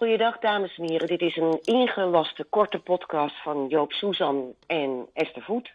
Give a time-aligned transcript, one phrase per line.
[0.00, 1.08] Goeiedag, dames en heren.
[1.08, 5.72] Dit is een ingewaste korte podcast van Joop Suzan en Esther Voet.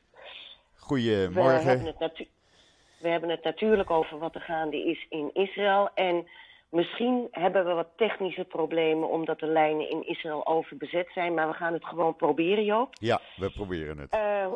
[0.76, 1.64] Goedemorgen.
[1.64, 2.28] We hebben, het
[2.98, 5.90] we hebben het natuurlijk over wat er gaande is in Israël.
[5.94, 6.28] En
[6.70, 11.34] misschien hebben we wat technische problemen omdat de lijnen in Israël overbezet zijn.
[11.34, 12.90] Maar we gaan het gewoon proberen, Joop.
[13.00, 14.16] Ja, we proberen het.
[14.16, 14.48] Uh,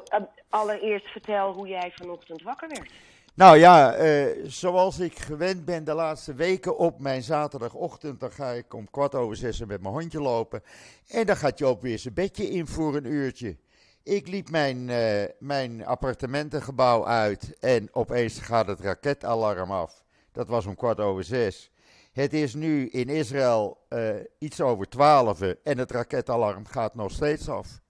[0.50, 2.92] allereerst vertel hoe jij vanochtend wakker werd.
[3.36, 8.52] Nou ja, uh, zoals ik gewend ben de laatste weken op mijn zaterdagochtend, dan ga
[8.52, 10.64] ik om kwart over zes met mijn hondje lopen.
[11.08, 13.58] En dan gaat Joop weer zijn bedje in voor een uurtje.
[14.04, 20.04] Ik liep mijn, uh, mijn appartementengebouw uit en opeens gaat het raketalarm af.
[20.32, 21.72] Dat was om kwart over zes.
[22.12, 27.50] Het is nu in Israël uh, iets over twaalf en het raketalarm gaat nog steeds
[27.50, 27.82] af.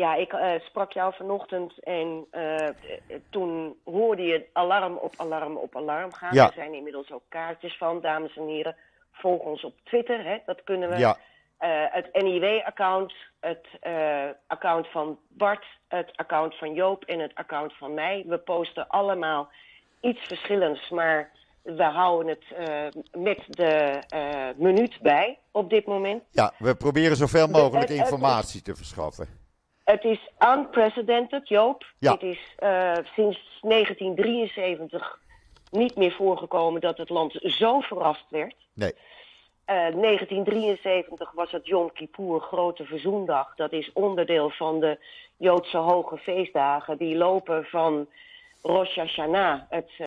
[0.00, 2.68] Ja, ik uh, sprak jou vanochtend en uh,
[3.30, 6.34] toen hoorde je alarm op alarm op alarm gaan.
[6.34, 6.46] Ja.
[6.46, 8.76] Er zijn inmiddels ook kaartjes van, dames en heren.
[9.12, 10.98] Volg ons op Twitter, hè, dat kunnen we.
[10.98, 11.16] Ja.
[11.60, 13.66] Uh, het NIW-account, het
[14.46, 18.24] account van Bart, het account van Joop en het account van mij.
[18.26, 19.48] We posten allemaal
[20.00, 21.30] iets verschillends, maar
[21.62, 22.44] we houden het
[23.12, 24.00] met de
[24.56, 26.22] minuut bij op dit moment.
[26.30, 29.39] Ja, we proberen zoveel mogelijk informatie te verschaffen.
[29.84, 31.84] Het is unprecedented, Joop.
[31.98, 32.12] Ja.
[32.12, 35.18] Het is uh, sinds 1973
[35.70, 38.54] niet meer voorgekomen dat het land zo verrast werd.
[38.74, 38.92] Nee.
[38.92, 43.54] Uh, 1973 was het Yom Kippur, Grote Verzoendag.
[43.54, 44.98] Dat is onderdeel van de
[45.36, 46.98] Joodse hoge feestdagen.
[46.98, 48.08] Die lopen van
[48.62, 50.06] Rosh Hashanah, het, uh,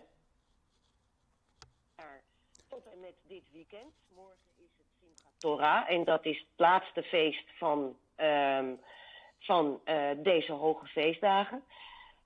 [2.70, 3.94] tot en met dit weekend.
[4.16, 7.96] Morgen is het Simchat Torah en dat is het laatste feest van...
[8.18, 8.80] Um,
[9.44, 11.64] van uh, deze hoge feestdagen.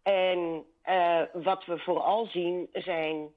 [0.04, 3.28] En uh, wat we vooral zien zijn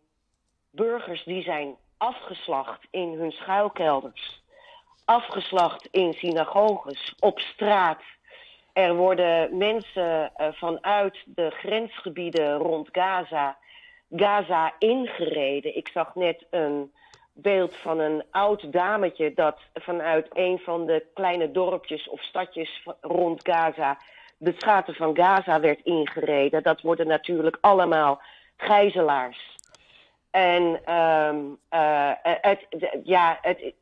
[0.70, 4.42] burgers die zijn afgeslacht in hun schuilkelders,
[5.04, 8.02] afgeslacht in synagoges, op straat.
[8.72, 13.58] Er worden mensen uh, vanuit de grensgebieden rond Gaza,
[14.10, 15.76] Gaza ingereden.
[15.76, 16.92] Ik zag net een
[17.42, 23.40] beeld van een oud dametje dat vanuit een van de kleine dorpjes of stadjes rond
[23.48, 23.98] Gaza
[24.40, 26.62] de straten van Gaza werd ingereden.
[26.62, 28.22] Dat worden natuurlijk allemaal
[28.56, 29.58] gijzelaars.
[30.30, 30.62] En
[30.94, 32.66] um, uh, het,
[33.04, 33.72] ja, het,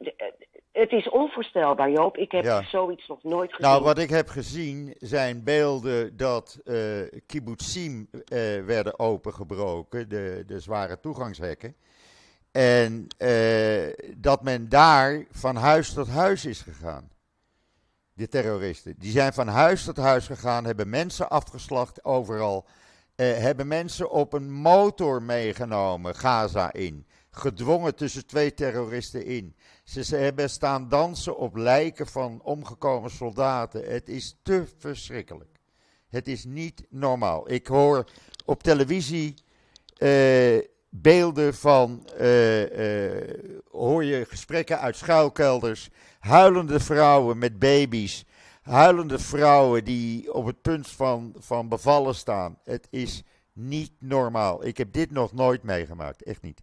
[0.72, 2.16] het is onvoorstelbaar, Joop.
[2.16, 2.62] Ik heb Ja.
[2.62, 3.70] zoiets nog nooit gezien.
[3.70, 6.76] Nou, wat ik heb gezien zijn beelden dat eh
[7.26, 11.75] kibbutzim eh, werden opengebroken, de, de zware toegangshekken.
[12.58, 17.10] En eh, dat men daar van huis tot huis is gegaan.
[18.12, 18.94] De terroristen.
[18.98, 22.66] Die zijn van huis tot huis gegaan, hebben mensen afgeslacht overal.
[23.14, 27.06] eh, hebben mensen op een motor meegenomen, Gaza in.
[27.30, 29.56] Gedwongen tussen twee terroristen in.
[29.84, 33.84] Ze, hebben staan dansen op lijken van omgekomen soldaten.
[33.92, 35.58] Het is te verschrikkelijk.
[36.08, 37.50] Het is niet normaal.
[37.50, 38.10] Ik hoor
[38.44, 39.34] op televisie
[39.96, 40.58] eh,
[40.91, 43.34] beelden van, eh, eh,
[43.71, 45.88] hoor je gesprekken uit schuilkelders,
[46.21, 48.25] huilende vrouwen met baby's,
[48.62, 52.59] huilende vrouwen die op het punt van, van bevallen staan.
[52.65, 53.22] Het is
[53.53, 54.66] niet normaal.
[54.66, 56.62] Ik heb dit nog nooit meegemaakt, echt niet.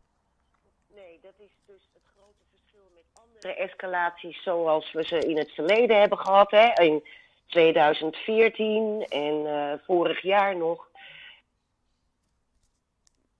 [0.95, 5.51] Nee, dat is dus het grote verschil met andere escalaties zoals we ze in het
[5.51, 6.51] verleden hebben gehad.
[6.51, 6.83] Hè?
[6.83, 7.03] In
[7.47, 10.87] 2014 en uh, vorig jaar nog.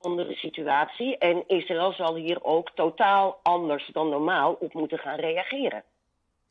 [0.05, 1.17] Andere situatie.
[1.17, 5.83] En Israël zal hier ook totaal anders dan normaal op moeten gaan reageren.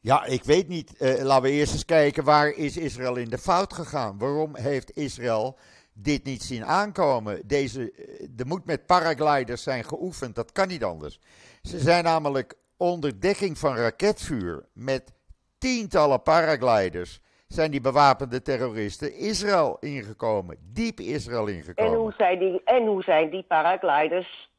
[0.00, 0.94] Ja, ik weet niet.
[0.98, 4.18] Uh, laten we eerst eens kijken waar is Israël in de fout gegaan?
[4.18, 5.56] Waarom heeft Israël
[5.92, 7.46] dit niet zien aankomen?
[7.46, 7.92] Deze,
[8.36, 11.18] er moet met paragliders zijn geoefend, dat kan niet anders.
[11.62, 15.12] Ze zijn namelijk onder dekking van raketvuur met
[15.58, 17.20] tientallen paragliders
[17.54, 21.92] zijn die bewapende terroristen Israël ingekomen, diep Israël ingekomen.
[21.92, 24.50] En hoe zijn die, en hoe zijn die paragliders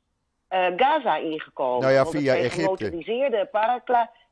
[0.50, 1.81] uh, Gaza ingekomen?
[1.81, 2.61] Nou ja, via Egypte.
[2.61, 3.50] gemotoriseerde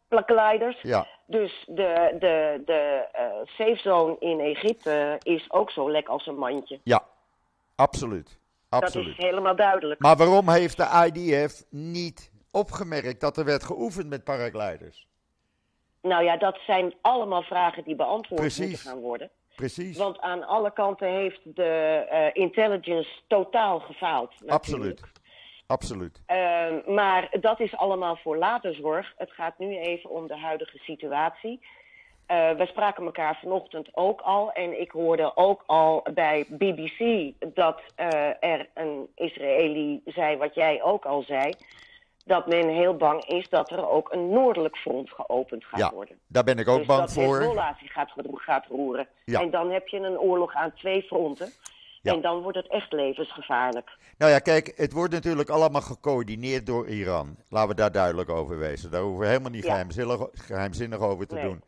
[0.08, 0.82] paragliders.
[0.82, 1.08] Ja.
[1.26, 6.38] Dus de, de, de uh, safe zone in Egypte is ook zo lek als een
[6.38, 6.80] mandje.
[6.84, 7.04] Ja,
[7.76, 8.40] absoluut.
[8.70, 9.08] absoluut.
[9.08, 10.00] Dat is helemaal duidelijk.
[10.00, 15.08] Maar waarom heeft de IDF niet opgemerkt dat er werd geoefend met paragliders?
[16.04, 18.70] Nou ja, dat zijn allemaal vragen die beantwoord Precies.
[18.70, 19.30] moeten gaan worden.
[19.56, 19.98] Precies.
[19.98, 24.30] Want aan alle kanten heeft de uh, intelligence totaal gefaald.
[24.30, 24.54] Natuurlijk.
[24.54, 25.02] Absoluut.
[25.68, 26.22] Absoluut.
[26.28, 29.14] Uh, maar dat is allemaal voor later zorg.
[29.18, 31.60] Het gaat nu even om de huidige situatie.
[32.28, 34.52] Uh, we spraken elkaar vanochtend ook al.
[34.52, 40.84] En ik hoorde ook al bij BBC dat uh, er een Israëli zei wat jij
[40.84, 41.54] ook al zei.
[42.26, 46.18] Dat men heel bang is dat er ook een noordelijk front geopend gaat Ja, worden.
[46.28, 47.38] Daar ben ik ook dus bang dat voor.
[47.38, 49.08] Hezbollah zich gaat, gaat roeren.
[49.26, 49.42] Ja.
[49.42, 51.52] En dan heb je een oorlog aan twee fronten.
[52.02, 52.14] Ja.
[52.14, 53.98] En dan wordt het echt levensgevaarlijk.
[54.18, 57.36] Nou ja, kijk, het wordt natuurlijk allemaal gecoördineerd door Iran.
[57.50, 58.92] Laten we daar duidelijk over wezen.
[58.92, 59.70] Daar hoeven we helemaal niet Ja.
[59.72, 61.44] geheimzinnig, geheimzinnig over te Nee.
[61.44, 61.62] doen.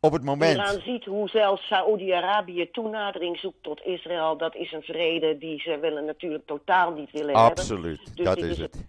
[0.00, 0.56] Op het moment.
[0.56, 4.36] Iran ziet hoe zelfs Saoedi-Arabië toenadering zoekt tot Israël.
[4.36, 7.50] Dat is een vrede die ze willen natuurlijk totaal niet willen hebben.
[7.50, 8.88] Absoluut, Dus dat is het.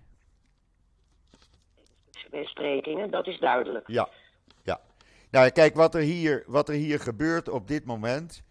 [2.32, 3.88] Besprekingen, dat is duidelijk.
[3.88, 4.10] Ja,
[4.64, 4.80] ja.
[5.32, 8.42] Nou, kijk, wat er, hier, wat er hier gebeurt op dit moment.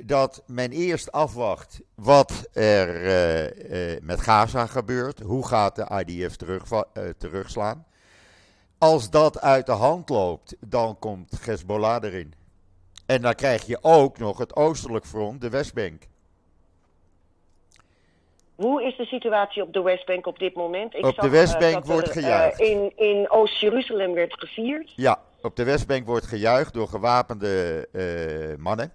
[0.00, 5.20] Dat men eerst afwacht wat er eh, eh, met Gaza gebeurt.
[5.20, 6.84] Hoe gaat de IDF terug,
[7.18, 7.86] terugslaan?
[8.78, 12.34] Als dat uit de hand loopt, dan komt Hezbollah erin.
[13.06, 16.02] En dan krijg je ook nog het oostelijk front, de Westbank.
[18.58, 20.94] Hoe is de situatie op de Westbank op dit moment?
[20.94, 22.60] Ik Op de Westbank er, wordt gejuicht.
[22.60, 24.92] eh, in in Oost-Jeruzalem werd gevierd.
[24.96, 28.92] Ja, op de Westbank wordt gejuicht door gewapende eh, mannen.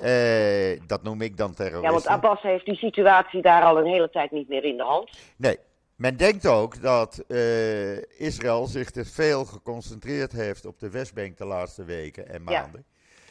[0.00, 1.82] Eh, dat noem ik dan terroristen.
[1.88, 4.82] Ja, want Abbas heeft die situatie daar al een hele tijd niet meer in de
[4.82, 5.10] hand.
[5.36, 5.58] Nee,
[5.96, 11.44] men denkt ook dat eh, Israël zich te veel geconcentreerd heeft op de Westbank de
[11.46, 12.84] laatste weken en maanden.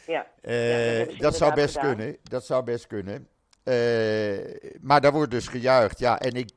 [0.07, 1.95] Ja, Eh, Ja, dat zou best gedaan.
[1.95, 2.17] kunnen.
[2.23, 3.27] Dat zou best kunnen.
[3.65, 4.37] Eh,
[4.81, 5.99] maar daar wordt dus gejuicht.
[5.99, 6.49] Ja, en ik,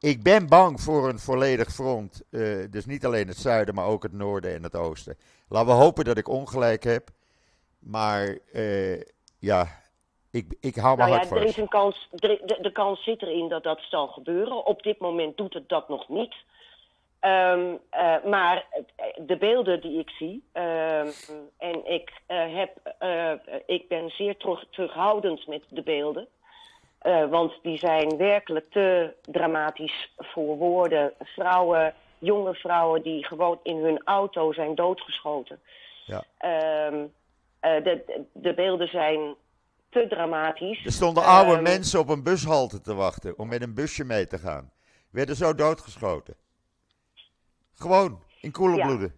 [0.00, 2.22] ik ben bang voor een volledig front.
[2.30, 2.40] Eh,
[2.70, 5.16] dus niet alleen het zuiden, maar ook het noorden en het oosten.
[5.48, 7.08] Laten we hopen dat ik ongelijk heb.
[7.78, 9.00] Maar eh,
[9.38, 9.66] ja,
[10.30, 11.56] ik, ik hou mijn nou hart ja, er vast.
[11.56, 14.66] is een kans, er- de, de kans zit erin dat dat zal gebeuren.
[14.66, 16.34] Op dit moment doet het dat nog niet.
[17.20, 18.66] Ehm, eh, maar
[19.26, 21.08] de beelden die ik zie, ehm,
[21.58, 22.94] en ik, heb,
[23.66, 26.28] ik ben zeer terug, terughoudend met de beelden.
[27.04, 31.12] Eh, want die zijn werkelijk te dramatisch voor woorden.
[31.18, 35.60] Vrouwen, jonge vrouwen die gewoon in hun auto zijn doodgeschoten.
[36.06, 36.24] Ja.
[36.38, 37.06] Ehm,
[37.60, 39.34] eh, de, de beelden zijn
[39.90, 40.84] te dramatisch.
[40.84, 44.26] Er stonden oude Ehm, mensen op een bushalte te wachten om met een busje mee
[44.26, 44.72] te gaan.
[45.10, 46.36] Werden zo doodgeschoten.
[47.74, 48.86] Gewoon, in koele Ja.
[48.86, 49.14] bloeden.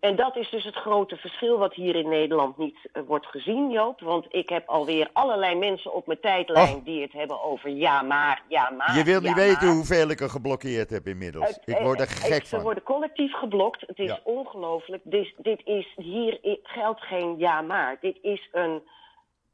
[0.00, 3.70] En dat is dus het grote verschil wat hier in Nederland niet eh, wordt gezien,
[3.70, 4.00] Joop.
[4.00, 6.82] Want ik heb alweer allerlei mensen op mijn tijdlijn Och.
[6.82, 8.96] die het hebben over ja maar, ja maar.
[8.96, 11.48] Je wil niet weten hoeveel ik er geblokkeerd heb inmiddels.
[11.48, 12.62] Het- ik word er eh, gek ik- Ze van.
[12.64, 13.80] worden collectief geblokt.
[13.86, 14.20] Het is Ja.
[14.24, 15.02] ongelooflijk.
[15.04, 17.96] Dit, dit is, hier geldt geen ja maar.
[18.00, 18.82] Dit is een,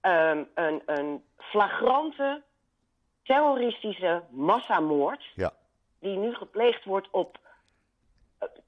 [0.00, 2.42] ehm, een, een flagrante
[3.22, 5.24] terroristische massamoord.
[5.34, 5.52] Ja.
[6.00, 7.50] Die nu gepleegd wordt op eh,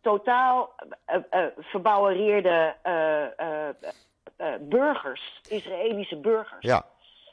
[0.00, 0.74] totaal
[1.04, 6.86] eh, eh, verbouwereerde eh, burgers, Israëlische burgers Ja,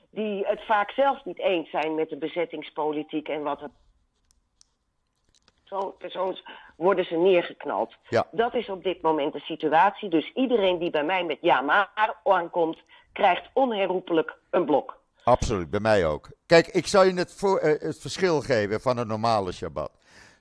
[0.09, 3.61] die het vaak zelf niet eens zijn met de bezettingspolitiek en wat.
[5.63, 6.43] Zo'n persoons
[6.75, 7.95] worden ze neergeknald.
[8.09, 8.27] Ja.
[8.31, 10.09] Dat is op dit moment de situatie.
[10.09, 11.89] Dus iedereen die bij mij met ja maar
[12.23, 12.77] aankomt,
[13.13, 14.99] krijgt onherroepelijk een blok.
[15.23, 15.69] absoluut.
[15.69, 16.29] Bij mij ook.
[16.45, 19.91] Kijk, ik zal je het, voor, het verschil geven van een normale Shabbat.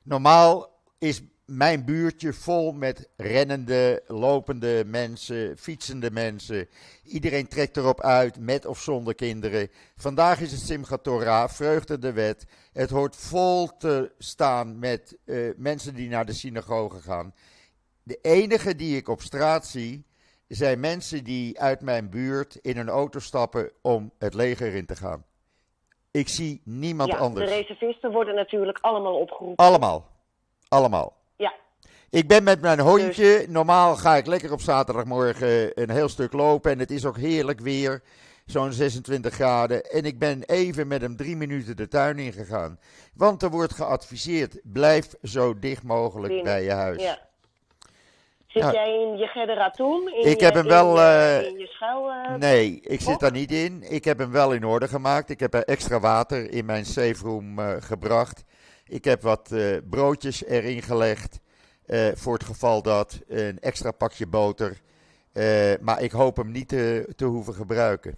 [0.03, 0.69] Normaal
[0.99, 6.69] is mijn buurtje vol met rennende, lopende mensen, fietsende mensen.
[7.05, 9.69] Iedereen trekt erop uit, met of zonder kinderen.
[9.97, 12.47] Vandaag is het Simchat Torah, vreugde de wet.
[12.73, 17.35] Het hoort vol te staan met eh, mensen die naar de synagoge gaan.
[18.03, 20.05] De enige die ik op straat zie,
[20.49, 24.97] zijn mensen die uit mijn buurt in een auto stappen om het leger in te
[24.97, 25.25] gaan.
[26.11, 27.51] Ik zie niemand ja, anders.
[27.51, 29.65] de reservisten worden natuurlijk allemaal opgeroepen.
[29.65, 30.09] Allemaal.
[30.69, 31.19] Allemaal.
[32.11, 33.13] Ik ben met mijn hondje.
[33.39, 36.71] Dus- Normaal ga ik lekker op zaterdagmorgen een heel stuk lopen.
[36.73, 38.03] En het is ook heerlijk weer.
[38.47, 39.85] Zo'n 26 graden.
[39.91, 42.79] En ik ben even met hem drie minuten de tuin ingegaan.
[43.15, 46.45] Want er wordt geadviseerd: blijf zo dicht mogelijk binnen.
[46.53, 47.03] bij je huis.
[47.03, 47.19] Ja.
[48.47, 48.73] Zit Ja.
[48.73, 50.09] jij in je Gederatum?
[50.09, 52.11] In Ik je, heb hem in wel, je- eh, in je schuil.
[52.11, 53.83] eh, Nee, ik zit daar niet in.
[53.93, 55.31] Ik heb hem wel in orde gemaakt.
[55.31, 58.45] Ik heb er extra water in mijn safe room eh, gebracht.
[58.87, 59.55] Ik heb wat
[59.91, 61.39] broodjes erin gelegd.
[61.91, 63.21] Eh, voor het geval dat.
[63.29, 64.81] Een extra pakje boter.
[65.33, 68.17] Eh, maar ik hoop hem niet te, te hoeven gebruiken.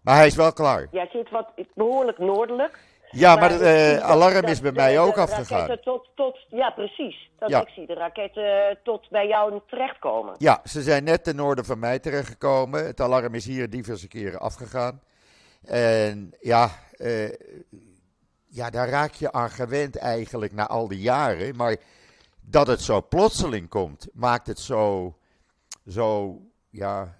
[0.00, 0.86] Maar hij is wel klaar.
[0.90, 2.78] Jij zit wat behoorlijk noordelijk.
[3.10, 5.78] Ja, maar het eh, alarm is bij de- mij ook de afgegaan.
[5.82, 7.30] Tot, tot, ja, precies.
[7.38, 7.60] Dat Ja.
[7.60, 10.34] Ik zie de raketten tot bij jou terechtkomen.
[10.38, 12.86] Ja, ze zijn net ten noorden van mij terechtgekomen.
[12.86, 15.00] Het alarm is hier diverse keren afgegaan.
[15.64, 16.70] En ja,
[18.46, 21.56] ja, daar raak je aan gewend eigenlijk na al die jaren.
[21.56, 21.76] Maar
[22.50, 25.14] dat het zo plotseling komt, maakt het zo,
[25.86, 26.38] zo,
[26.70, 27.16] ja,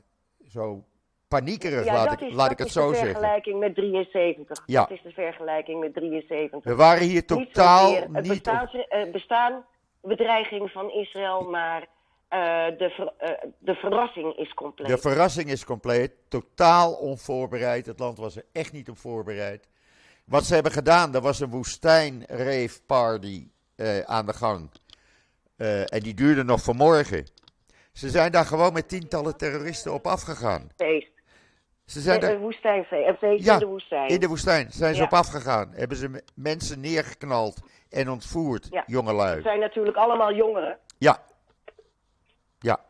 [0.49, 0.85] zo
[1.29, 3.15] paniekerig, Ja, laat, dat ik, is, laat dat ik het is zo de zeggen.
[3.15, 4.63] vergelijking met 73.
[4.67, 4.81] Ja.
[4.81, 6.65] Dat is de vergelijking met 73.
[6.65, 9.13] We waren hier niet totaal zozeer het niet op...
[9.13, 9.65] bestaan,
[10.01, 11.87] bedreiging van Israël, maar
[12.29, 14.89] eh, de, ver- eh, de verrassing is compleet.
[14.89, 17.87] De verrassing is compleet, totaal onvoorbereid.
[17.87, 19.69] Het land was er echt niet op voorbereid.
[20.25, 24.71] Wat ze hebben gedaan, er was een woestijnrave-party eh, aan de gang.
[25.59, 27.27] Eh, en die duurde nog vanmorgen.
[27.93, 30.69] Ze zijn daar gewoon met tientallen terroristen op afgegaan.
[30.77, 31.11] feest.
[31.85, 33.09] Ze zijn Een daar woestijnfeest.
[33.09, 34.09] Een feest Ja, in de woestijn.
[34.09, 35.07] in de woestijn zijn ze Ja.
[35.07, 35.71] op afgegaan.
[35.75, 37.61] Hebben ze me- mensen neergeknald
[37.91, 38.83] en ontvoerd, Ja.
[38.87, 39.35] jongelui.
[39.35, 40.79] Het zijn natuurlijk allemaal jongeren.
[40.99, 41.23] Ja.
[42.59, 42.81] Ja.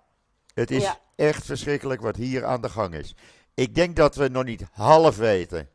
[0.55, 0.99] Het is Ja.
[1.17, 3.15] echt verschrikkelijk wat hier aan de gang is.
[3.55, 5.69] Ik denk dat we nog niet half weten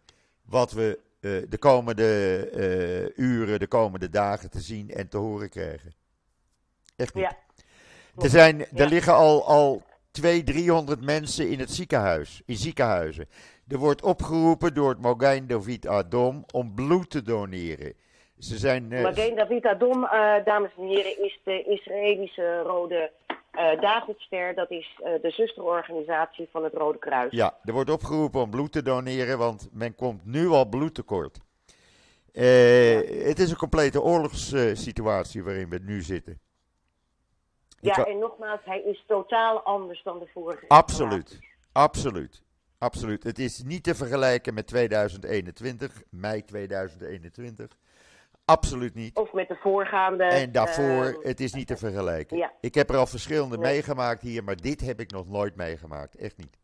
[0.45, 5.49] wat we eh, de komende eh, uren, de komende dagen te zien en te horen
[5.49, 5.93] krijgen.
[6.95, 7.23] Echt niet.
[7.23, 7.37] Ja.
[8.23, 8.85] Er, zijn, er Ja.
[8.85, 9.81] liggen al, al
[10.11, 13.27] 200, 300 mensen in het ziekenhuis, in ziekenhuizen.
[13.67, 17.93] Er wordt opgeroepen door het Mogain David Adom om bloed te doneren.
[18.39, 23.11] Ze zijn, eh, David Adom, eh, dames en heren, is de Israëlische Rode
[23.51, 24.55] eh Davidster.
[24.55, 27.31] Dat is de zusterorganisatie van het Rode Kruis.
[27.31, 31.39] Ja, er wordt opgeroepen om bloed te doneren, want men komt nu al bloedtekort.
[32.31, 32.45] Eh,
[33.27, 36.39] Het is een complete oorlogssituatie waarin we nu zitten.
[37.83, 40.65] Ja, en nogmaals, hij is totaal anders dan de vorige.
[40.67, 41.39] Absoluut,
[41.71, 42.43] absoluut,
[42.77, 43.23] absoluut.
[43.23, 47.77] Het is niet te vergelijken met 2021, mei 2021.
[48.45, 49.15] Absoluut niet.
[49.17, 50.23] Of met de voorgaande.
[50.23, 52.37] En daarvoor, ehm, het is niet te vergelijken.
[52.37, 52.53] ja.
[52.61, 53.71] Ik heb er al verschillende Nee.
[53.71, 56.15] meegemaakt hier, maar dit heb ik nog nooit meegemaakt.
[56.15, 56.57] Echt niet.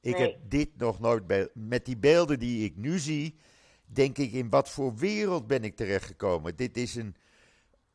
[0.00, 0.22] Ik Nee.
[0.30, 1.50] heb dit nog nooit.
[1.54, 3.36] Met die beelden die ik nu zie,
[3.84, 6.56] denk ik in wat voor wereld ben ik terechtgekomen.
[6.56, 7.16] Dit is een,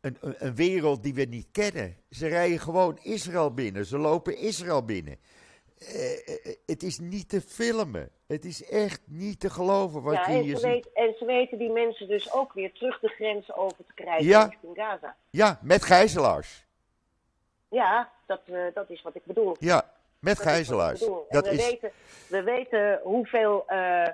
[0.02, 1.96] een, wereld die we niet kennen.
[2.10, 3.86] Ze rijden gewoon Israël binnen.
[3.86, 5.18] Ze lopen Israël binnen.
[5.80, 8.10] Eh, eh, het is niet te filmen.
[8.28, 10.72] Het is echt niet te geloven wat ja, je en hier ze, ziet.
[10.72, 14.26] weet, en ze weten die mensen dus ook weer terug de grens over te krijgen
[14.26, 14.44] Ja.
[14.44, 15.16] richting Gaza.
[15.30, 16.66] Ja, met gijzelaars.
[17.70, 19.56] Ja, dat, eh, dat is wat ik bedoel.
[19.60, 21.00] Ja, met Dat gijzelaars.
[21.30, 21.92] Dat we, is, weten,
[22.28, 24.08] we weten hoeveel eh,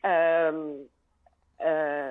[0.00, 0.56] ehm,
[1.56, 2.10] eh,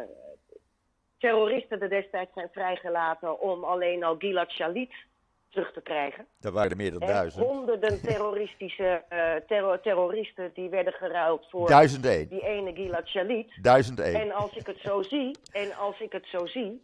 [1.21, 4.91] terroristen er destijds zijn vrijgelaten om alleen al Gilad Shalit
[5.49, 6.25] terug te krijgen.
[6.41, 7.45] er waren er meer dan Hè, duizend.
[7.45, 12.27] honderden terroristische eh, terror- terroristen die werden geruild voor Duizend één.
[12.27, 13.51] die ene Gilad Shalit.
[13.61, 14.15] Duizend één.
[14.15, 16.83] En als ik het zo zie, en als ik het zo zie,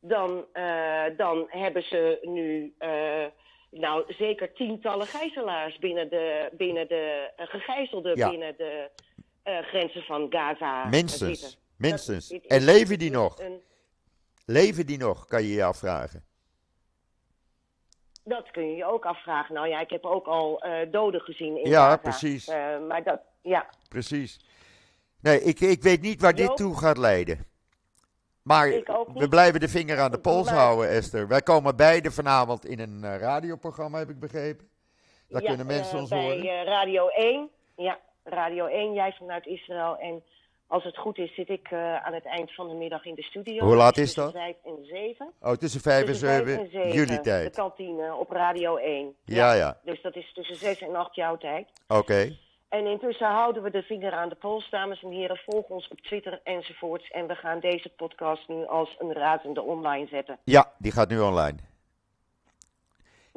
[0.00, 3.24] dan, eh, dan hebben ze nu eh,
[3.70, 8.30] nou zeker tientallen gijzelaars binnen de, binnen de gegijzelden Ja.
[8.30, 8.88] binnen de
[9.62, 10.84] grenzen van Gaza.
[10.84, 11.40] Minstens.
[11.40, 11.62] Zitten.
[11.76, 12.28] Minstens.
[12.28, 13.38] Dat- En leven die dit is nog?
[13.40, 13.60] een-
[14.46, 16.24] Leven die nog, kan je je afvragen.
[18.24, 19.54] dat kun je je ook afvragen.
[19.54, 21.96] Nou ja, ik heb ook al uh, doden gezien in Ja, Gaza.
[21.96, 22.48] precies.
[22.48, 23.66] Uh, maar dat, ja.
[23.88, 24.40] Precies.
[25.20, 27.46] Nee, ik, ik weet niet waar dit toe gaat leiden.
[28.42, 28.68] Maar
[29.14, 31.28] we blijven de vinger aan de pols houden, Esther.
[31.28, 34.68] Wij komen beide vanavond in een eh, radioprogramma, heb ik begrepen.
[35.28, 36.40] Daar ja, kunnen mensen eh, ons bij, horen.
[36.42, 37.50] eh, Radio 1.
[37.76, 39.96] Ja, Radio 1, jij vanuit Israël.
[39.98, 40.22] En
[40.66, 43.22] als het goed is, zit ik eh, aan het eind van de middag in de
[43.22, 43.64] studio.
[43.64, 44.32] Hoe laat is dat?
[44.32, 45.32] Tussen 5 en 7.
[45.40, 47.54] Oh, tussen vijf en Tussen vijf zeven, en zeven, jullie De tijd.
[47.54, 49.14] kantine op Radio 1.
[49.24, 49.78] Ja, ja.
[49.84, 51.68] Dus dat is tussen 6 en 8 jouw tijd.
[51.88, 52.36] Oké.
[52.68, 55.40] En intussen houden we de vinger aan de pols, dames en heren.
[55.46, 57.10] Volg ons op Twitter enzovoorts.
[57.10, 60.38] En we gaan deze podcast nu als een razende online zetten.
[60.44, 61.56] Ja, die gaat nu online.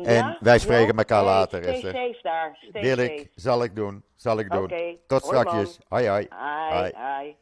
[0.03, 1.91] En wij spreken elkaar Hey, later, Stay Esther.
[1.91, 2.57] safe daar.
[2.69, 3.13] Stay Wil safe.
[3.13, 4.63] ik, zal ik doen, zal ik doen.
[4.63, 4.95] Oké.
[5.07, 5.47] Tot Hoi, man.
[5.47, 5.77] straks.
[5.87, 6.27] Hoi, hoi.
[6.69, 6.91] Hoi.
[6.95, 7.35] hi.